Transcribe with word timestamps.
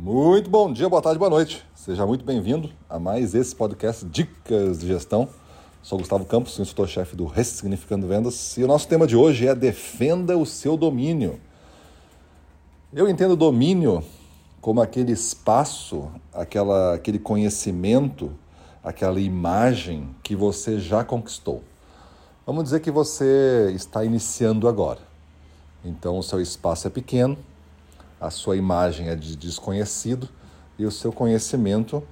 Muito 0.00 0.48
bom 0.48 0.72
dia, 0.72 0.88
boa 0.88 1.02
tarde, 1.02 1.18
boa 1.18 1.28
noite. 1.28 1.66
Seja 1.74 2.06
muito 2.06 2.24
bem-vindo 2.24 2.70
a 2.88 3.00
mais 3.00 3.34
esse 3.34 3.52
podcast 3.52 4.04
Dicas 4.04 4.78
de 4.78 4.86
Gestão. 4.86 5.28
Sou 5.82 5.98
Gustavo 5.98 6.24
Campos, 6.24 6.56
instrutor-chefe 6.56 7.16
do 7.16 7.26
Ressignificando 7.26 8.06
Vendas 8.06 8.56
e 8.56 8.62
o 8.62 8.68
nosso 8.68 8.86
tema 8.86 9.08
de 9.08 9.16
hoje 9.16 9.48
é 9.48 9.56
Defenda 9.56 10.38
o 10.38 10.46
seu 10.46 10.76
domínio. 10.76 11.40
Eu 12.92 13.08
entendo 13.08 13.34
domínio 13.34 14.04
como 14.60 14.80
aquele 14.80 15.10
espaço, 15.10 16.08
aquela, 16.32 16.94
aquele 16.94 17.18
conhecimento, 17.18 18.30
aquela 18.84 19.18
imagem 19.18 20.14
que 20.22 20.36
você 20.36 20.78
já 20.78 21.02
conquistou. 21.02 21.64
Vamos 22.46 22.62
dizer 22.62 22.78
que 22.78 22.92
você 22.92 23.72
está 23.74 24.04
iniciando 24.04 24.68
agora. 24.68 25.00
Então 25.84 26.16
o 26.16 26.22
seu 26.22 26.40
espaço 26.40 26.86
é 26.86 26.90
pequeno, 26.90 27.36
a 28.20 28.30
sua 28.30 28.56
imagem 28.56 29.08
é 29.08 29.16
de 29.16 29.36
desconhecido 29.36 30.28
e 30.78 30.84
o 30.84 30.90
seu 30.90 31.12
conhecimento 31.12 32.02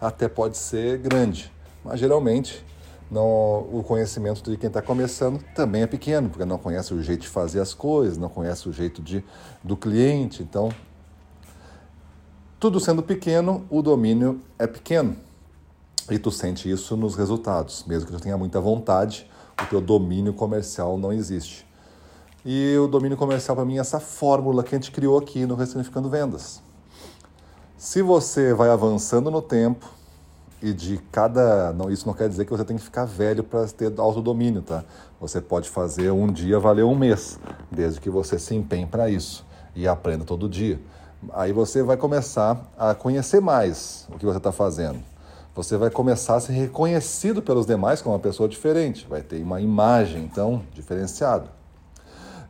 até 0.00 0.28
pode 0.28 0.56
ser 0.56 0.98
grande, 0.98 1.52
mas 1.84 2.00
geralmente 2.00 2.64
não, 3.10 3.60
o 3.72 3.84
conhecimento 3.86 4.42
de 4.50 4.56
quem 4.56 4.68
está 4.68 4.82
começando 4.82 5.42
também 5.54 5.82
é 5.82 5.86
pequeno, 5.86 6.28
porque 6.28 6.44
não 6.44 6.58
conhece 6.58 6.92
o 6.92 7.02
jeito 7.02 7.22
de 7.22 7.28
fazer 7.28 7.60
as 7.60 7.74
coisas, 7.74 8.16
não 8.16 8.28
conhece 8.28 8.68
o 8.68 8.72
jeito 8.72 9.02
de, 9.02 9.24
do 9.62 9.76
cliente. 9.76 10.42
Então, 10.42 10.70
tudo 12.58 12.80
sendo 12.80 13.02
pequeno, 13.02 13.64
o 13.70 13.82
domínio 13.82 14.40
é 14.58 14.66
pequeno. 14.66 15.16
E 16.10 16.18
tu 16.18 16.30
sente 16.30 16.70
isso 16.70 16.96
nos 16.96 17.14
resultados. 17.14 17.84
Mesmo 17.86 18.06
que 18.06 18.12
tu 18.12 18.20
tenha 18.20 18.36
muita 18.36 18.60
vontade, 18.60 19.30
o 19.62 19.66
teu 19.66 19.80
domínio 19.80 20.32
comercial 20.32 20.98
não 20.98 21.12
existe. 21.12 21.66
E 22.44 22.76
o 22.76 22.86
domínio 22.86 23.16
comercial, 23.16 23.56
para 23.56 23.64
mim, 23.64 23.78
é 23.78 23.80
essa 23.80 23.98
fórmula 23.98 24.62
que 24.62 24.74
a 24.74 24.78
gente 24.78 24.90
criou 24.90 25.18
aqui 25.18 25.46
no 25.46 25.54
Ressignificando 25.54 26.10
Vendas. 26.10 26.60
Se 27.78 28.02
você 28.02 28.52
vai 28.52 28.68
avançando 28.68 29.30
no 29.30 29.40
tempo 29.40 29.88
e 30.64 30.72
de 30.72 30.98
cada. 31.12 31.74
Não, 31.74 31.90
isso 31.90 32.06
não 32.06 32.14
quer 32.14 32.26
dizer 32.26 32.46
que 32.46 32.50
você 32.50 32.64
tem 32.64 32.76
que 32.76 32.82
ficar 32.82 33.04
velho 33.04 33.44
para 33.44 33.66
ter 33.66 33.92
autodomínio, 33.98 34.62
tá? 34.62 34.82
Você 35.20 35.38
pode 35.38 35.68
fazer 35.68 36.10
um 36.10 36.32
dia 36.32 36.58
valer 36.58 36.84
um 36.84 36.94
mês, 36.94 37.38
desde 37.70 38.00
que 38.00 38.08
você 38.08 38.38
se 38.38 38.54
empenhe 38.54 38.86
para 38.86 39.10
isso 39.10 39.44
e 39.76 39.86
aprenda 39.86 40.24
todo 40.24 40.48
dia. 40.48 40.80
Aí 41.32 41.52
você 41.52 41.82
vai 41.82 41.98
começar 41.98 42.70
a 42.78 42.94
conhecer 42.94 43.40
mais 43.40 44.06
o 44.10 44.18
que 44.18 44.24
você 44.24 44.38
está 44.38 44.52
fazendo. 44.52 45.02
Você 45.54 45.76
vai 45.76 45.90
começar 45.90 46.36
a 46.36 46.40
ser 46.40 46.52
reconhecido 46.52 47.42
pelos 47.42 47.66
demais 47.66 48.00
como 48.00 48.14
uma 48.14 48.20
pessoa 48.20 48.48
diferente, 48.48 49.06
vai 49.08 49.22
ter 49.22 49.42
uma 49.42 49.60
imagem, 49.60 50.24
então, 50.24 50.62
diferenciada. 50.72 51.63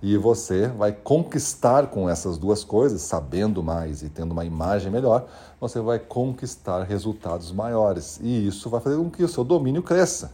E 0.07 0.19
você 0.19 0.69
vai 0.69 0.93
conquistar 0.93 1.87
com 1.87 2.11
essas 2.11 2.37
duas 2.37 2.63
coisas, 2.63 3.01
sabendo 3.01 3.63
mais 3.63 4.03
e 4.03 4.11
tendo 4.11 4.33
uma 4.33 4.45
imagem 4.45 4.93
melhor, 4.93 5.27
você 5.59 5.81
vai 5.81 5.99
conquistar 5.99 6.83
resultados 6.83 7.51
maiores. 7.51 8.21
E 8.23 8.47
isso 8.47 8.69
vai 8.69 8.83
fazer 8.83 8.99
com 8.99 9.09
que 9.09 9.25
o 9.25 9.29
seu 9.29 9.43
domínio 9.43 9.83
cresça. 9.83 10.31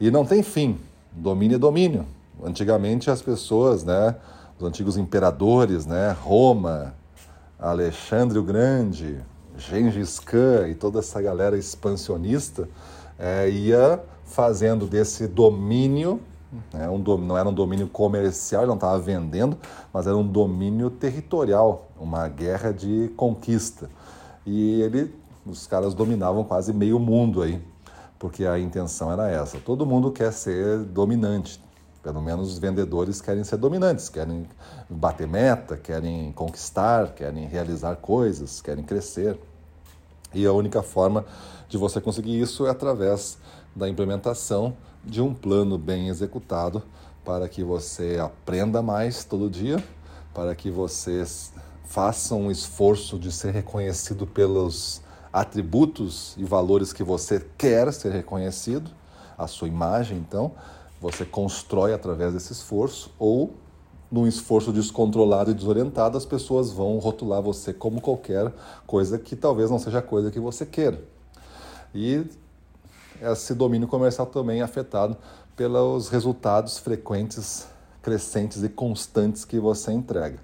E 0.00 0.10
não 0.10 0.24
tem 0.24 0.42
fim. 0.42 0.76
Domínio 1.12 1.54
é 1.54 1.58
domínio. 1.58 2.04
Antigamente 2.42 3.12
as 3.12 3.22
pessoas, 3.22 3.84
né, 3.84 4.16
os 4.58 4.66
antigos 4.66 4.96
imperadores, 4.96 5.86
né, 5.86 6.16
Roma, 6.20 6.92
Alexandre 7.60 8.40
o 8.40 8.42
Grande, 8.42 9.20
Gengis 9.56 10.18
Khan 10.18 10.66
e 10.66 10.74
toda 10.74 10.98
essa 10.98 11.22
galera 11.22 11.56
expansionista 11.56 12.68
é, 13.16 13.48
ia 13.48 14.02
fazendo 14.24 14.84
desse 14.84 15.28
domínio 15.28 16.20
é 16.74 16.88
um, 16.88 16.98
não 17.18 17.36
era 17.36 17.48
um 17.48 17.54
domínio 17.54 17.88
comercial, 17.88 18.62
ele 18.62 18.68
não 18.68 18.74
estava 18.74 18.98
vendendo, 18.98 19.56
mas 19.92 20.06
era 20.06 20.16
um 20.16 20.26
domínio 20.26 20.90
territorial, 20.90 21.88
uma 21.98 22.28
guerra 22.28 22.72
de 22.72 23.10
conquista. 23.16 23.88
E 24.44 24.80
ele, 24.82 25.14
os 25.46 25.66
caras 25.66 25.94
dominavam 25.94 26.44
quase 26.44 26.72
meio 26.72 26.98
mundo 26.98 27.42
aí, 27.42 27.62
porque 28.18 28.44
a 28.44 28.58
intenção 28.58 29.10
era 29.10 29.30
essa. 29.30 29.58
Todo 29.58 29.86
mundo 29.86 30.10
quer 30.10 30.32
ser 30.32 30.78
dominante, 30.80 31.62
pelo 32.02 32.20
menos 32.20 32.52
os 32.52 32.58
vendedores 32.58 33.20
querem 33.20 33.44
ser 33.44 33.56
dominantes, 33.56 34.08
querem 34.08 34.46
bater 34.90 35.26
meta, 35.26 35.76
querem 35.76 36.32
conquistar, 36.32 37.14
querem 37.14 37.46
realizar 37.46 37.96
coisas, 37.96 38.60
querem 38.60 38.84
crescer. 38.84 39.38
E 40.34 40.44
a 40.44 40.52
única 40.52 40.82
forma 40.82 41.24
de 41.68 41.78
você 41.78 42.00
conseguir 42.00 42.40
isso 42.40 42.66
é 42.66 42.70
através 42.70 43.38
da 43.74 43.88
implementação 43.88 44.76
de 45.04 45.20
um 45.20 45.34
plano 45.34 45.76
bem 45.76 46.08
executado 46.08 46.82
para 47.24 47.48
que 47.48 47.62
você 47.62 48.18
aprenda 48.20 48.82
mais 48.82 49.24
todo 49.24 49.48
dia, 49.48 49.82
para 50.34 50.54
que 50.54 50.70
você 50.70 51.24
faça 51.84 52.34
um 52.34 52.50
esforço 52.50 53.18
de 53.18 53.30
ser 53.30 53.52
reconhecido 53.52 54.26
pelos 54.26 55.00
atributos 55.32 56.34
e 56.36 56.44
valores 56.44 56.92
que 56.92 57.02
você 57.02 57.44
quer 57.56 57.92
ser 57.92 58.12
reconhecido, 58.12 58.90
a 59.36 59.46
sua 59.46 59.68
imagem, 59.68 60.18
então, 60.18 60.52
você 61.00 61.24
constrói 61.24 61.92
através 61.92 62.32
desse 62.32 62.52
esforço 62.52 63.10
ou 63.18 63.54
num 64.10 64.26
esforço 64.26 64.72
descontrolado 64.72 65.50
e 65.50 65.54
desorientado, 65.54 66.18
as 66.18 66.26
pessoas 66.26 66.70
vão 66.70 66.98
rotular 66.98 67.40
você 67.40 67.72
como 67.72 68.00
qualquer 68.00 68.52
coisa 68.86 69.18
que 69.18 69.34
talvez 69.34 69.70
não 69.70 69.78
seja 69.78 70.00
a 70.00 70.02
coisa 70.02 70.30
que 70.30 70.38
você 70.38 70.66
queira. 70.66 71.02
E 71.94 72.24
esse 73.30 73.54
domínio 73.54 73.86
comercial 73.86 74.26
também 74.26 74.60
é 74.60 74.62
afetado 74.62 75.16
pelos 75.54 76.08
resultados 76.08 76.78
frequentes, 76.78 77.66
crescentes 78.02 78.62
e 78.62 78.68
constantes 78.68 79.44
que 79.44 79.60
você 79.60 79.92
entrega. 79.92 80.38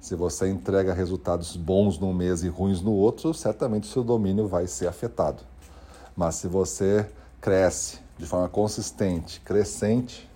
Se 0.00 0.14
você 0.14 0.48
entrega 0.48 0.94
resultados 0.94 1.56
bons 1.56 1.98
num 1.98 2.14
mês 2.14 2.42
e 2.42 2.48
ruins 2.48 2.80
no 2.80 2.92
outro, 2.92 3.34
certamente 3.34 3.84
o 3.84 3.92
seu 3.92 4.04
domínio 4.04 4.46
vai 4.46 4.66
ser 4.66 4.86
afetado. 4.86 5.42
Mas 6.16 6.36
se 6.36 6.46
você 6.46 7.06
cresce 7.40 7.98
de 8.16 8.26
forma 8.26 8.48
consistente, 8.48 9.40
crescente, 9.40 10.28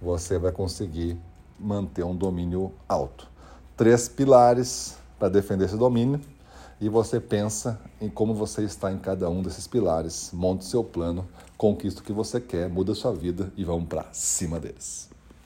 você 0.00 0.38
vai 0.38 0.52
conseguir 0.52 1.18
manter 1.58 2.04
um 2.04 2.14
domínio 2.14 2.72
alto. 2.88 3.28
Três 3.76 4.08
pilares 4.08 4.96
para 5.18 5.28
defender 5.28 5.66
esse 5.66 5.76
domínio 5.76 6.20
e 6.80 6.88
você 6.88 7.20
pensa 7.20 7.78
em 8.00 8.08
como 8.08 8.34
você 8.34 8.62
está 8.62 8.90
em 8.90 8.98
cada 8.98 9.28
um 9.28 9.42
desses 9.42 9.66
pilares, 9.66 10.30
monte 10.32 10.64
seu 10.64 10.82
plano, 10.82 11.28
conquista 11.56 12.00
o 12.00 12.04
que 12.04 12.12
você 12.12 12.40
quer, 12.40 12.68
muda 12.68 12.94
sua 12.94 13.12
vida 13.12 13.52
e 13.56 13.64
vamos 13.64 13.86
para 13.86 14.06
cima 14.12 14.58
deles. 14.58 15.10